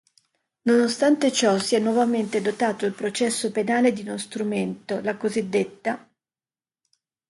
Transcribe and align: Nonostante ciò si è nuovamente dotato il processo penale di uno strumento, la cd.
Nonostante 0.63 1.31
ciò 1.31 1.59
si 1.59 1.75
è 1.75 1.79
nuovamente 1.79 2.41
dotato 2.41 2.87
il 2.87 2.93
processo 2.93 3.51
penale 3.51 3.93
di 3.93 4.01
uno 4.01 4.17
strumento, 4.17 4.99
la 5.01 5.15
cd. 5.15 5.83